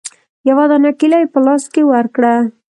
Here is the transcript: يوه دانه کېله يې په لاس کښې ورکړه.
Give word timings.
يوه 0.49 0.65
دانه 0.69 0.91
کېله 0.99 1.17
يې 1.21 1.27
په 1.33 1.39
لاس 1.45 1.63
کښې 1.73 1.83
ورکړه. 1.91 2.33